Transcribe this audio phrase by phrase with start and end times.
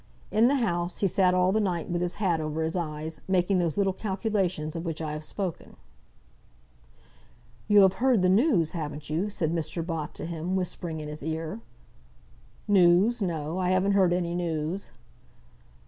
[0.31, 3.59] In the House he sat all the night with his hat over his eyes, making
[3.59, 5.77] those little calculations of which I have spoken.
[7.67, 9.85] "You have heard the news; haven't you?" said Mr.
[9.85, 11.59] Bott to him, whispering in his ear.
[12.67, 13.59] "News; no.
[13.59, 14.89] I haven't heard any news."